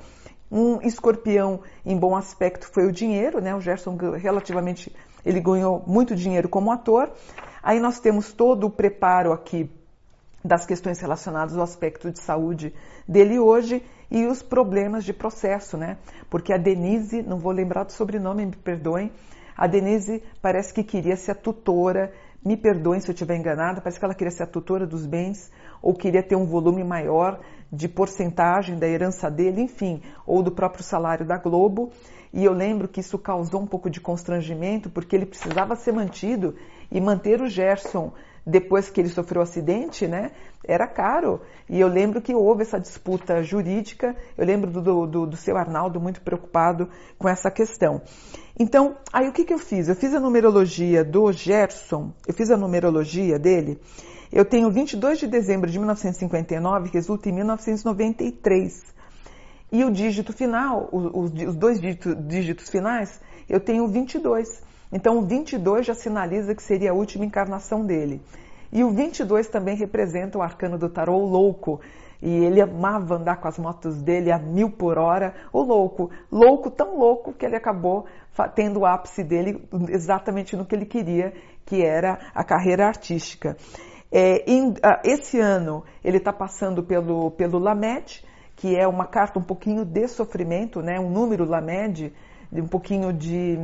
Um 0.50 0.81
escorpião 0.82 1.61
em 1.85 1.96
bom 1.96 2.17
aspecto 2.17 2.67
foi 2.67 2.87
o 2.87 2.93
dinheiro, 2.93 3.41
né? 3.41 3.55
O 3.55 3.61
Gerson 3.61 3.96
relativamente 4.17 4.94
ele 5.25 5.41
ganhou 5.41 5.82
muito 5.87 6.14
dinheiro 6.14 6.49
como 6.49 6.70
ator. 6.70 7.11
Aí 7.62 7.81
nós 7.81 7.99
temos 7.99 8.32
todo 8.32 8.67
o 8.67 8.70
preparo 8.70 9.32
aqui 9.32 9.70
das 10.44 10.67
questões 10.67 11.00
relacionadas 11.00 11.56
ao 11.56 11.64
aspecto 11.64 12.11
de 12.11 12.20
saúde 12.20 12.75
dele 13.08 13.38
hoje 13.38 13.82
e 14.11 14.26
os 14.26 14.43
problemas 14.43 15.05
de 15.05 15.14
processo, 15.14 15.79
né? 15.79 15.96
Porque 16.29 16.52
a 16.52 16.58
Denise, 16.58 17.23
não 17.23 17.38
vou 17.38 17.50
lembrar 17.50 17.85
do 17.85 17.93
sobrenome, 17.93 18.44
me 18.44 18.56
perdoem, 18.56 19.11
a 19.56 19.67
Denise 19.67 20.23
parece 20.43 20.75
que 20.75 20.85
queria 20.85 21.17
ser 21.17 21.31
a 21.31 21.35
tutora, 21.35 22.12
me 22.44 22.56
perdoem 22.56 23.00
se 23.00 23.08
eu 23.08 23.14
estiver 23.14 23.37
enganada, 23.37 23.81
parece 23.81 23.99
que 23.99 24.05
ela 24.05 24.14
queria 24.14 24.31
ser 24.31 24.43
a 24.43 24.46
tutora 24.46 24.87
dos 24.87 25.06
bens 25.06 25.50
ou 25.81 25.94
queria 25.94 26.23
ter 26.23 26.36
um 26.36 26.44
volume 26.44 26.84
maior 26.84 27.41
de 27.72 27.89
porcentagem 27.89 28.79
da 28.79 28.86
herança 28.86 29.31
dele, 29.31 29.63
enfim, 29.63 30.03
ou 30.27 30.43
do 30.43 30.53
próprio 30.53 30.84
salário 30.84 31.27
da 31.27 31.39
Globo. 31.39 31.91
E 32.32 32.44
eu 32.44 32.53
lembro 32.53 32.89
que 32.89 33.01
isso 33.01 33.19
causou 33.19 33.63
um 33.63 33.67
pouco 33.67 33.89
de 33.89 34.01
constrangimento, 34.01 34.91
porque 34.91 35.17
ele 35.17 35.24
precisava 35.27 35.74
ser 35.74 35.93
mantido 35.93 36.55
e 36.91 37.01
manter 37.01 37.41
o 37.41 37.48
Gerson 37.48 38.13
depois 38.46 38.91
que 38.91 39.01
ele 39.01 39.08
sofreu 39.08 39.41
o 39.41 39.43
acidente, 39.43 40.06
né, 40.06 40.32
era 40.67 40.86
caro. 40.86 41.41
E 41.69 41.81
eu 41.81 41.89
lembro 41.89 42.20
que 42.20 42.34
houve 42.34 42.63
essa 42.63 42.79
disputa 42.79 43.43
jurídica, 43.43 44.17
eu 44.36 44.44
lembro 44.44 44.70
do, 44.70 45.06
do, 45.06 45.27
do 45.27 45.36
seu 45.36 45.56
Arnaldo 45.56 46.01
muito 46.01 46.20
preocupado 46.20 46.89
com 47.19 47.29
essa 47.29 47.51
questão. 47.51 48.03
Então, 48.58 48.96
aí 49.13 49.29
o 49.29 49.32
que, 49.32 49.44
que 49.44 49.55
eu 49.55 49.58
fiz? 49.58 49.89
Eu 49.89 49.96
fiz 49.96 50.15
a 50.15 50.20
numerologia 50.20 51.05
do 51.05 51.32
Gerson, 51.32 52.13
eu 52.27 52.34
fiz 52.34 52.51
a 52.51 52.56
numerologia 52.56 53.39
dele 53.39 53.81
eu 54.34 54.44
tenho 54.44 54.69
22 54.69 55.20
de 55.20 55.29
dezembro 55.29 55.70
de 55.70 55.79
1959, 55.79 56.91
que 56.91 56.96
resulta 56.96 57.29
em 57.29 57.32
1993. 57.32 58.82
E 59.70 59.84
o 59.84 59.93
dígito 59.93 60.32
final, 60.32 60.89
os, 60.93 61.31
dois 61.55 61.79
dígitos 61.81 62.69
finais, 62.69 63.20
eu 63.48 63.60
tenho 63.60 63.86
22. 63.86 64.60
Então, 64.94 65.19
o 65.19 65.22
22 65.22 65.84
já 65.84 65.93
sinaliza 65.93 66.55
que 66.55 66.63
seria 66.63 66.93
a 66.93 66.94
última 66.94 67.24
encarnação 67.24 67.84
dele. 67.84 68.22
E 68.72 68.84
o 68.84 68.91
22 68.91 69.48
também 69.48 69.74
representa 69.77 70.39
o 70.39 70.43
arcano 70.43 70.79
do 70.79 70.89
tarô, 70.89 71.17
o 71.17 71.27
louco. 71.27 71.81
E 72.22 72.31
ele 72.31 72.60
amava 72.60 73.17
andar 73.17 73.41
com 73.41 73.48
as 73.48 73.58
motos 73.58 74.01
dele 74.01 74.31
a 74.31 74.39
mil 74.39 74.70
por 74.70 74.96
hora. 74.96 75.34
O 75.53 75.63
louco, 75.63 76.10
louco, 76.31 76.70
tão 76.70 76.96
louco 76.96 77.32
que 77.32 77.44
ele 77.44 77.56
acabou 77.56 78.06
tendo 78.55 78.81
o 78.81 78.86
ápice 78.86 79.24
dele 79.24 79.60
exatamente 79.89 80.56
no 80.56 80.65
que 80.65 80.77
ele 80.77 80.86
queria, 80.86 81.32
que 81.67 81.84
era 81.84 82.31
a 82.32 82.44
carreira 82.44 82.86
artística. 82.86 83.56
É, 84.13 84.48
em, 84.48 84.69
uh, 84.69 84.77
esse 85.03 85.41
ano 85.41 85.82
ele 86.05 86.19
está 86.19 86.32
passando 86.32 86.84
pelo, 86.84 87.32
pelo 87.32 87.58
LAMED, 87.58 88.24
que 88.55 88.77
é 88.77 88.86
uma 88.86 89.06
carta 89.06 89.41
um 89.41 89.43
pouquinho 89.43 89.84
de 89.84 90.06
sofrimento, 90.06 90.81
né? 90.81 91.01
um 91.01 91.10
número 91.10 91.44
LAMED, 91.44 92.13
um 92.53 92.69
pouquinho 92.69 93.13
de, 93.13 93.58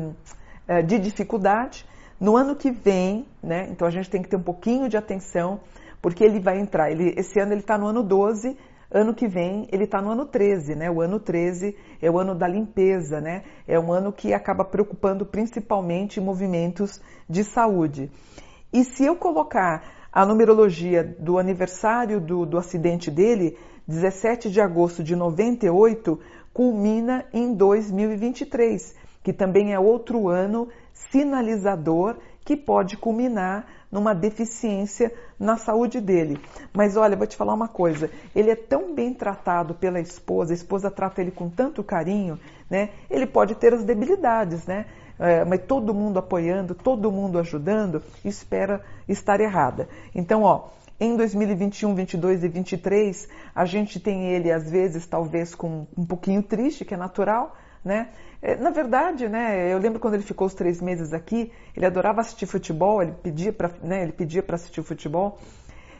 de 0.82 0.98
dificuldade. 0.98 1.86
No 2.20 2.36
ano 2.36 2.54
que 2.54 2.70
vem, 2.70 3.26
né? 3.42 3.68
então 3.70 3.88
a 3.88 3.90
gente 3.90 4.10
tem 4.10 4.22
que 4.22 4.28
ter 4.28 4.36
um 4.36 4.42
pouquinho 4.42 4.88
de 4.88 4.96
atenção, 4.96 5.60
porque 6.02 6.22
ele 6.22 6.38
vai 6.38 6.58
entrar, 6.58 6.90
ele, 6.90 7.14
esse 7.16 7.40
ano 7.40 7.52
ele 7.52 7.60
está 7.60 7.78
no 7.78 7.86
ano 7.86 8.02
12, 8.02 8.56
ano 8.90 9.14
que 9.14 9.28
vem 9.28 9.68
ele 9.70 9.84
está 9.84 10.02
no 10.02 10.10
ano 10.10 10.26
13, 10.26 10.74
né? 10.74 10.90
O 10.90 11.00
ano 11.00 11.20
13 11.20 11.76
é 12.02 12.10
o 12.10 12.18
ano 12.18 12.34
da 12.34 12.48
limpeza, 12.48 13.20
né? 13.20 13.44
É 13.66 13.78
um 13.78 13.92
ano 13.92 14.12
que 14.12 14.34
acaba 14.34 14.64
preocupando 14.64 15.24
principalmente 15.24 16.20
movimentos 16.20 17.00
de 17.28 17.44
saúde. 17.44 18.10
E 18.72 18.84
se 18.84 19.04
eu 19.04 19.16
colocar 19.16 19.82
a 20.12 20.26
numerologia 20.26 21.04
do 21.18 21.38
aniversário 21.38 22.20
do, 22.20 22.44
do 22.44 22.58
acidente 22.58 23.10
dele, 23.10 23.56
17 23.86 24.50
de 24.50 24.60
agosto 24.60 25.04
de 25.04 25.14
98, 25.14 26.18
culmina 26.52 27.24
em 27.32 27.54
2023, 27.54 28.96
que 29.22 29.32
também 29.32 29.72
é 29.72 29.78
outro 29.78 30.28
ano 30.28 30.68
sinalizador 30.92 32.16
que 32.44 32.56
pode 32.56 32.96
culminar 32.96 33.66
numa 33.90 34.14
deficiência 34.14 35.12
na 35.38 35.56
saúde 35.56 36.00
dele. 36.00 36.40
Mas 36.72 36.96
olha, 36.96 37.16
vou 37.16 37.26
te 37.26 37.36
falar 37.36 37.54
uma 37.54 37.68
coisa: 37.68 38.10
ele 38.34 38.50
é 38.50 38.56
tão 38.56 38.94
bem 38.94 39.12
tratado 39.12 39.74
pela 39.74 40.00
esposa, 40.00 40.52
a 40.52 40.54
esposa 40.54 40.90
trata 40.90 41.20
ele 41.20 41.30
com 41.30 41.48
tanto 41.48 41.82
carinho, 41.82 42.38
né? 42.68 42.90
Ele 43.10 43.26
pode 43.26 43.54
ter 43.54 43.74
as 43.74 43.84
debilidades, 43.84 44.66
né? 44.66 44.86
É, 45.18 45.44
mas 45.44 45.60
todo 45.66 45.92
mundo 45.92 46.18
apoiando, 46.18 46.74
todo 46.74 47.12
mundo 47.12 47.38
ajudando, 47.38 48.02
espera 48.24 48.80
estar 49.06 49.38
errada. 49.38 49.86
Então, 50.14 50.44
ó, 50.44 50.68
em 50.98 51.14
2021, 51.14 51.94
22 51.94 52.44
e 52.44 52.48
23, 52.48 53.28
a 53.54 53.64
gente 53.66 54.00
tem 54.00 54.28
ele 54.28 54.50
às 54.50 54.70
vezes 54.70 55.06
talvez 55.06 55.54
com 55.54 55.86
um 55.96 56.06
pouquinho 56.06 56.42
triste, 56.42 56.86
que 56.86 56.94
é 56.94 56.96
natural, 56.96 57.54
né? 57.84 58.08
É, 58.42 58.56
na 58.56 58.70
verdade, 58.70 59.28
né, 59.28 59.72
eu 59.72 59.78
lembro 59.78 60.00
quando 60.00 60.14
ele 60.14 60.22
ficou 60.22 60.46
os 60.46 60.54
três 60.54 60.80
meses 60.80 61.12
aqui, 61.12 61.52
ele 61.76 61.84
adorava 61.84 62.20
assistir 62.20 62.46
futebol, 62.46 63.02
ele 63.02 63.12
pedia 63.12 63.52
para 63.52 63.70
né, 63.82 64.02
ele 64.02 64.12
pedia 64.12 64.42
assistir 64.48 64.82
futebol, 64.82 65.38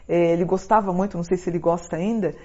é, 0.09 0.33
ele 0.33 0.43
gostava 0.43 0.91
muito, 0.91 1.17
não 1.17 1.23
sei 1.23 1.37
se 1.37 1.49
ele 1.49 1.59
gosta 1.59 1.95
ainda. 1.95 2.35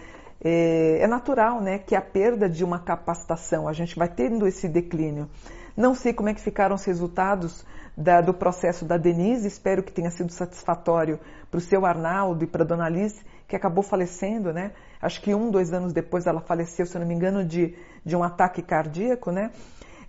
É, 0.45 0.99
é 1.00 1.07
natural, 1.07 1.62
né, 1.62 1.78
que 1.78 1.97
a 1.97 2.00
perda 2.00 2.49
de 2.49 2.62
uma 2.62 2.78
capacitação, 2.78 3.66
a 3.66 3.73
gente 3.73 3.97
vai 3.97 4.09
tendo 4.09 4.47
esse 4.47 4.69
declínio. 4.69 5.28
Não 5.75 5.95
sei 5.95 6.12
como 6.12 6.28
é 6.28 6.35
que 6.35 6.40
ficaram 6.40 6.75
os 6.75 6.85
resultados 6.85 7.64
da, 7.97 8.21
do 8.21 8.35
processo 8.35 8.85
da 8.85 8.99
Denise, 8.99 9.49
espero 9.49 9.83
que 9.83 9.93
tenha 9.93 10.11
sido 10.11 10.31
satisfatório 10.31 11.19
para 11.50 11.59
o 11.59 11.61
seu 11.61 11.87
Arnaldo 11.87 12.45
e 12.45 12.47
para 12.47 12.62
a 12.62 12.66
dona 12.66 12.85
Alice, 12.85 13.25
que 13.47 13.55
acabou 13.55 13.83
falecendo, 13.83 14.53
né? 14.53 14.73
Acho 15.00 15.21
que 15.21 15.35
um, 15.35 15.50
dois 15.50 15.73
anos 15.73 15.93
depois 15.93 16.26
ela 16.26 16.41
faleceu, 16.41 16.85
se 16.87 16.97
eu 16.97 17.00
não 17.00 17.07
me 17.07 17.15
engano, 17.15 17.45
de, 17.45 17.75
de 18.05 18.17
um 18.17 18.23
ataque 18.23 18.62
cardíaco, 18.62 19.31
né? 19.31 19.50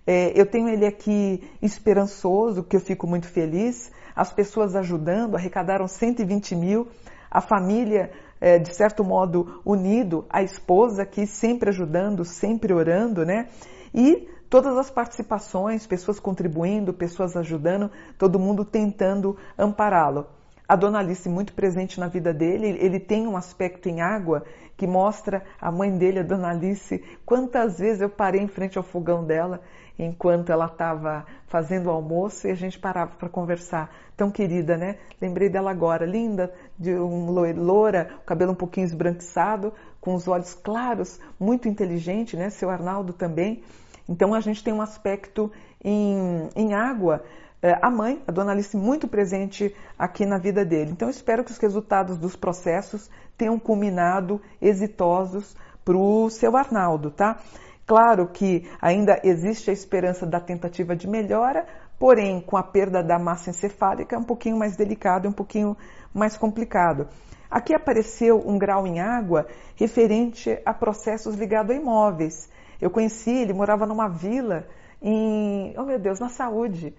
É, 0.06 0.32
eu 0.34 0.46
tenho 0.46 0.68
ele 0.68 0.86
aqui 0.86 1.46
esperançoso, 1.60 2.62
que 2.62 2.74
eu 2.74 2.80
fico 2.80 3.06
muito 3.06 3.28
feliz. 3.28 3.92
As 4.16 4.32
pessoas 4.32 4.74
ajudando, 4.74 5.36
arrecadaram 5.36 5.86
120 5.86 6.56
mil. 6.56 6.88
A 7.30 7.40
família, 7.40 8.10
é, 8.40 8.58
de 8.58 8.74
certo 8.74 9.04
modo, 9.04 9.60
unido. 9.64 10.24
A 10.30 10.42
esposa 10.42 11.02
aqui 11.02 11.26
sempre 11.26 11.68
ajudando, 11.68 12.24
sempre 12.24 12.72
orando, 12.72 13.24
né? 13.24 13.48
E 13.94 14.28
todas 14.48 14.76
as 14.78 14.90
participações, 14.90 15.86
pessoas 15.86 16.18
contribuindo, 16.18 16.94
pessoas 16.94 17.36
ajudando, 17.36 17.90
todo 18.16 18.38
mundo 18.38 18.64
tentando 18.64 19.36
ampará-lo. 19.58 20.26
A 20.68 20.76
dona 20.76 20.98
Alice 20.98 21.26
muito 21.30 21.54
presente 21.54 21.98
na 21.98 22.08
vida 22.08 22.34
dele, 22.34 22.76
ele 22.78 23.00
tem 23.00 23.26
um 23.26 23.38
aspecto 23.38 23.88
em 23.88 24.02
água 24.02 24.44
que 24.76 24.86
mostra 24.86 25.42
a 25.58 25.72
mãe 25.72 25.96
dele, 25.96 26.18
a 26.18 26.22
dona 26.22 26.50
Alice, 26.50 27.02
quantas 27.24 27.78
vezes 27.78 28.02
eu 28.02 28.10
parei 28.10 28.42
em 28.42 28.48
frente 28.48 28.76
ao 28.76 28.84
fogão 28.84 29.24
dela 29.24 29.62
enquanto 29.98 30.52
ela 30.52 30.66
estava 30.66 31.24
fazendo 31.46 31.86
o 31.86 31.90
almoço 31.90 32.46
e 32.46 32.50
a 32.50 32.54
gente 32.54 32.78
parava 32.78 33.12
para 33.16 33.30
conversar. 33.30 33.90
Tão 34.14 34.30
querida, 34.30 34.76
né? 34.76 34.98
Lembrei 35.20 35.48
dela 35.48 35.70
agora, 35.70 36.04
linda, 36.04 36.52
de 36.78 36.94
um 36.94 37.30
loura, 37.30 38.10
o 38.22 38.26
cabelo 38.26 38.52
um 38.52 38.54
pouquinho 38.54 38.84
esbranquiçado, 38.84 39.72
com 40.00 40.14
os 40.14 40.28
olhos 40.28 40.52
claros, 40.52 41.18
muito 41.40 41.66
inteligente, 41.66 42.36
né? 42.36 42.50
Seu 42.50 42.68
Arnaldo 42.68 43.12
também. 43.12 43.62
Então 44.08 44.34
a 44.34 44.40
gente 44.40 44.62
tem 44.62 44.72
um 44.72 44.82
aspecto 44.82 45.50
em, 45.82 46.48
em 46.54 46.74
água. 46.74 47.24
É, 47.60 47.76
a 47.82 47.90
mãe, 47.90 48.22
a 48.24 48.30
dona 48.30 48.52
Alice, 48.52 48.76
muito 48.76 49.08
presente 49.08 49.74
aqui 49.98 50.24
na 50.24 50.38
vida 50.38 50.64
dele. 50.64 50.92
Então 50.92 51.10
espero 51.10 51.42
que 51.42 51.50
os 51.50 51.58
resultados 51.58 52.16
dos 52.16 52.36
processos 52.36 53.10
tenham 53.36 53.58
culminado 53.58 54.40
exitosos 54.62 55.56
para 55.84 55.96
o 55.96 56.30
seu 56.30 56.56
Arnaldo, 56.56 57.10
tá? 57.10 57.38
Claro 57.84 58.28
que 58.28 58.68
ainda 58.80 59.18
existe 59.24 59.70
a 59.70 59.72
esperança 59.72 60.24
da 60.24 60.38
tentativa 60.38 60.94
de 60.94 61.08
melhora, 61.08 61.66
porém, 61.98 62.40
com 62.40 62.56
a 62.56 62.62
perda 62.62 63.02
da 63.02 63.18
massa 63.18 63.50
encefálica 63.50 64.14
é 64.14 64.18
um 64.18 64.24
pouquinho 64.24 64.56
mais 64.56 64.76
delicado, 64.76 65.28
um 65.28 65.32
pouquinho 65.32 65.76
mais 66.14 66.36
complicado. 66.36 67.08
Aqui 67.50 67.74
apareceu 67.74 68.40
um 68.46 68.58
grau 68.58 68.86
em 68.86 69.00
água 69.00 69.46
referente 69.74 70.60
a 70.64 70.74
processos 70.74 71.34
ligados 71.34 71.74
a 71.74 71.78
imóveis. 71.80 72.48
Eu 72.80 72.90
conheci, 72.90 73.30
ele 73.30 73.54
morava 73.54 73.86
numa 73.86 74.06
vila 74.06 74.68
em, 75.02 75.74
oh 75.76 75.84
meu 75.84 75.98
Deus, 75.98 76.20
na 76.20 76.28
saúde. 76.28 76.94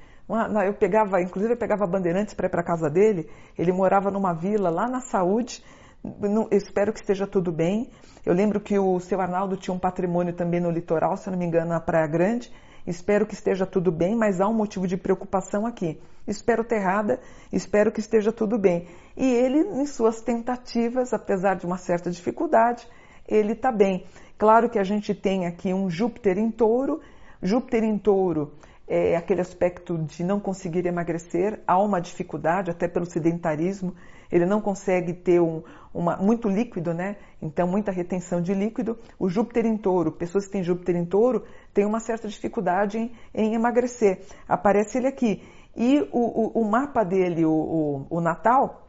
Eu 0.66 0.74
pegava, 0.74 1.22
inclusive 1.22 1.54
eu 1.54 1.58
pegava 1.58 1.88
bandeirantes 1.88 2.34
para 2.34 2.46
ir 2.46 2.50
para 2.50 2.64
casa 2.64 2.90
dele. 2.90 3.30
Ele 3.58 3.72
morava 3.72 4.12
numa 4.12 4.34
vila 4.34 4.70
lá 4.70 4.88
na 4.88 5.02
saúde 5.02 5.64
eu 6.04 6.58
espero 6.58 6.94
que 6.94 7.00
esteja 7.00 7.28
tudo 7.28 7.52
bem. 7.52 7.90
Eu 8.26 8.34
lembro 8.34 8.60
que 8.60 8.78
o 8.80 9.00
seu 9.00 9.20
Arnaldo 9.20 9.58
tinha 9.58 9.74
um 9.74 9.80
patrimônio 9.80 10.34
também 10.34 10.60
no 10.60 10.72
litoral, 10.72 11.18
se 11.18 11.30
não 11.30 11.38
me 11.38 11.46
engano, 11.46 11.70
na 11.70 11.80
Praia 11.80 12.08
Grande. 12.08 12.52
Espero 12.88 13.26
que 13.26 13.34
esteja 13.34 13.66
tudo 13.66 13.92
bem, 13.92 14.16
mas 14.16 14.40
há 14.40 14.48
um 14.48 14.54
motivo 14.54 14.88
de 14.88 14.96
preocupação 14.96 15.66
aqui. 15.66 16.02
Espero 16.26 16.64
ter 16.64 16.76
errada, 16.76 17.20
espero 17.52 17.92
que 17.92 18.00
esteja 18.00 18.32
tudo 18.32 18.58
bem. 18.58 18.88
E 19.18 19.26
ele, 19.26 19.60
em 19.60 19.86
suas 19.86 20.22
tentativas, 20.22 21.14
apesar 21.14 21.56
de 21.56 21.66
uma 21.66 21.78
certa 21.78 22.10
dificuldade, 22.10 22.88
ele 23.28 23.54
está 23.54 23.72
bem. 23.72 24.06
Claro 24.38 24.70
que 24.70 24.80
a 24.80 24.84
gente 24.84 25.14
tem 25.14 25.46
aqui 25.46 25.74
um 25.74 25.90
Júpiter 25.90 26.38
em 26.38 26.50
touro. 26.50 27.02
Júpiter 27.42 27.84
em 27.84 27.98
touro 27.98 28.54
é 28.90 29.16
aquele 29.16 29.42
aspecto 29.42 29.98
de 29.98 30.24
não 30.24 30.40
conseguir 30.40 30.86
emagrecer, 30.86 31.62
há 31.68 31.78
uma 31.80 32.02
dificuldade, 32.02 32.72
até 32.72 32.88
pelo 32.88 33.06
sedentarismo 33.06 33.94
ele 34.32 34.46
não 34.46 34.62
consegue 34.62 35.14
ter 35.14 35.42
um, 35.42 35.64
uma, 35.94 36.18
muito 36.18 36.48
líquido, 36.48 36.94
né? 36.94 37.18
Então, 37.42 37.68
muita 37.68 37.92
retenção 37.92 38.42
de 38.42 38.54
líquido. 38.54 38.98
O 39.18 39.28
Júpiter 39.28 39.66
em 39.66 39.78
touro, 39.78 40.12
pessoas 40.12 40.46
que 40.46 40.52
têm 40.52 40.64
Júpiter 40.64 40.96
em 40.96 41.06
touro, 41.06 41.44
têm 41.74 41.86
uma 41.86 42.00
certa 42.00 42.28
dificuldade 42.28 42.98
em, 42.98 43.12
em 43.34 43.56
emagrecer. 43.56 44.22
Aparece 44.48 45.00
ele 45.00 45.08
aqui. 45.08 45.42
E 45.76 46.02
o, 46.12 46.60
o, 46.60 46.62
o 46.62 46.70
mapa 46.70 47.04
dele, 47.04 47.46
o, 47.46 48.06
o, 48.10 48.22
Natal, 48.22 48.88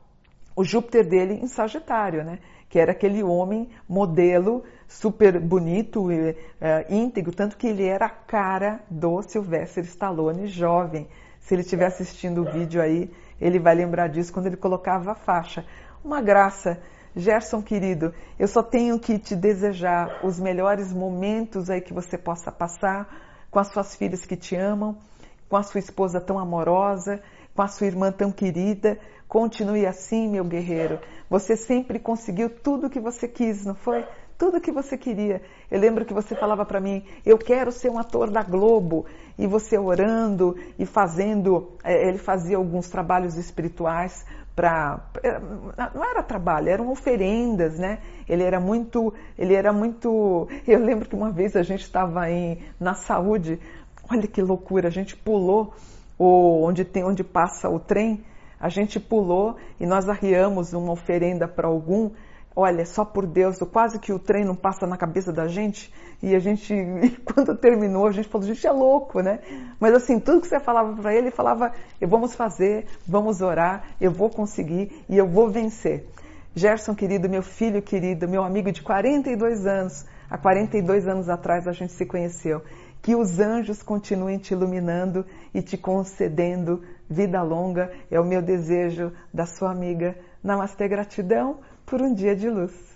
o 0.55 0.63
Júpiter 0.63 1.09
dele 1.09 1.35
em 1.35 1.47
Sagitário, 1.47 2.23
né? 2.23 2.39
Que 2.69 2.79
era 2.79 2.93
aquele 2.93 3.23
homem 3.23 3.71
modelo 3.89 4.63
super 4.91 5.39
bonito, 5.39 6.11
e, 6.11 6.37
é, 6.61 6.85
íntegro, 6.91 7.33
tanto 7.33 7.57
que 7.57 7.69
ele 7.69 7.87
era 7.87 8.07
a 8.07 8.11
cara 8.11 8.81
do 8.91 9.23
Sylvester 9.23 9.85
Stallone 9.85 10.49
jovem. 10.49 11.09
Se 11.39 11.55
ele 11.55 11.63
estiver 11.63 11.87
assistindo 11.87 12.43
o 12.43 12.45
vídeo 12.45 12.83
aí, 12.83 13.09
ele 13.41 13.61
vai 13.61 13.75
lembrar 13.75 14.09
disso 14.09 14.33
quando 14.33 14.47
ele 14.47 14.57
colocava 14.57 15.13
a 15.13 15.15
faixa. 15.15 15.65
Uma 16.05 16.21
graça. 16.21 16.79
Gerson 17.15 17.61
querido, 17.61 18.15
eu 18.39 18.47
só 18.47 18.63
tenho 18.63 18.99
que 18.99 19.19
te 19.19 19.35
desejar 19.35 20.25
os 20.25 20.39
melhores 20.39 20.93
momentos 20.93 21.69
aí 21.69 21.81
que 21.81 21.93
você 21.93 22.17
possa 22.17 22.53
passar 22.53 23.09
com 23.51 23.59
as 23.59 23.67
suas 23.69 23.97
filhas 23.97 24.25
que 24.25 24.37
te 24.37 24.55
amam, 24.55 24.97
com 25.49 25.57
a 25.57 25.63
sua 25.65 25.81
esposa 25.81 26.21
tão 26.21 26.39
amorosa, 26.39 27.21
com 27.55 27.63
a 27.63 27.69
sua 27.69 27.89
irmã 27.89 28.13
tão 28.13 28.31
querida. 28.31 28.97
Continue 29.27 29.87
assim, 29.87 30.29
meu 30.29 30.45
guerreiro. 30.45 31.01
Você 31.29 31.57
sempre 31.57 31.99
conseguiu 31.99 32.49
tudo 32.49 32.87
o 32.87 32.91
que 32.91 33.01
você 33.01 33.27
quis, 33.27 33.65
não 33.65 33.75
foi? 33.75 34.05
Tudo 34.41 34.59
que 34.59 34.73
você 34.73 34.97
queria. 34.97 35.43
Eu 35.71 35.79
lembro 35.79 36.07
que 36.07 36.15
você 36.15 36.35
falava 36.35 36.65
para 36.65 36.81
mim, 36.81 37.05
eu 37.27 37.37
quero 37.37 37.71
ser 37.71 37.91
um 37.91 37.99
ator 37.99 38.31
da 38.31 38.43
Globo. 38.43 39.05
E 39.39 39.47
você 39.47 39.77
orando 39.77 40.57
e 40.79 40.87
fazendo, 40.87 41.73
é, 41.85 42.09
ele 42.09 42.17
fazia 42.17 42.57
alguns 42.57 42.89
trabalhos 42.89 43.37
espirituais 43.37 44.25
para 44.57 45.01
não 45.95 46.05
era 46.05 46.23
trabalho, 46.23 46.69
eram 46.69 46.91
oferendas, 46.91 47.79
né? 47.79 47.99
Ele 48.27 48.43
era 48.43 48.59
muito, 48.59 49.13
ele 49.39 49.55
era 49.55 49.73
muito. 49.73 50.49
Eu 50.67 50.81
lembro 50.81 51.07
que 51.07 51.15
uma 51.15 51.31
vez 51.31 51.55
a 51.55 51.63
gente 51.63 51.83
estava 51.83 52.23
na 52.79 52.95
saúde, 52.95 53.61
olha 54.11 54.27
que 54.27 54.41
loucura, 54.41 54.89
a 54.89 54.91
gente 54.91 55.17
pulou 55.17 55.75
o, 56.19 56.65
onde 56.67 56.85
tem 56.85 57.05
onde 57.05 57.23
passa 57.23 57.69
o 57.69 57.79
trem, 57.79 58.25
a 58.59 58.71
gente 58.71 58.99
pulou 58.99 59.57
e 59.79 59.87
nós 59.87 60.09
arriamos 60.09 60.73
uma 60.73 60.93
oferenda 60.93 61.47
para 61.47 61.69
algum 61.69 62.11
olha, 62.61 62.85
só 62.85 63.05
por 63.05 63.27
Deus, 63.27 63.59
quase 63.73 63.99
que 63.99 64.13
o 64.13 64.19
trem 64.19 64.45
não 64.45 64.55
passa 64.55 64.87
na 64.87 64.97
cabeça 64.97 65.33
da 65.33 65.49
gente. 65.49 65.93
E 66.23 66.35
a 66.35 66.39
gente, 66.39 66.75
quando 67.25 67.57
terminou, 67.57 68.07
a 68.07 68.13
gente 68.13 68.29
falou, 68.29 68.47
gente, 68.47 68.67
é 68.67 68.71
louco, 68.71 69.21
né? 69.21 69.41
Mas 69.79 69.95
assim, 69.95 70.21
tudo 70.21 70.43
que 70.43 70.49
você 70.49 70.61
falava 70.61 70.95
para 71.01 71.13
ele, 71.13 71.29
ele 71.29 71.31
falava, 71.31 71.73
eu 72.01 72.09
vamos 72.09 72.35
fazer, 72.35 72.87
vamos 73.07 73.41
orar, 73.41 73.85
eu 74.01 74.11
vou 74.11 74.29
conseguir 74.29 75.05
e 75.09 75.17
eu 75.17 75.27
vou 75.27 75.49
vencer. 75.49 76.07
Gerson 76.55 76.95
querido, 76.95 77.29
meu 77.29 77.43
filho 77.43 77.81
querido, 77.81 78.29
meu 78.29 78.43
amigo 78.43 78.71
de 78.71 78.83
42 78.83 79.67
anos, 79.67 80.05
há 80.29 80.37
42 80.37 81.07
anos 81.07 81.29
atrás 81.29 81.67
a 81.67 81.73
gente 81.73 81.93
se 81.93 82.05
conheceu. 82.05 82.63
Que 83.01 83.15
os 83.15 83.41
anjos 83.41 83.83
continuem 83.83 84.37
te 84.37 84.53
iluminando 84.53 85.25
e 85.55 85.63
te 85.63 85.79
concedendo 85.79 86.83
vida 87.09 87.43
longa, 87.43 87.91
é 88.11 88.21
o 88.21 88.25
meu 88.25 88.43
desejo 88.43 89.11
da 89.33 89.47
sua 89.47 89.71
amiga. 89.71 90.15
Namastê, 90.45 90.87
gratidão 90.87 91.61
por 91.91 92.01
um 92.01 92.15
dia 92.15 92.37
de 92.37 92.49
luz. 92.49 92.90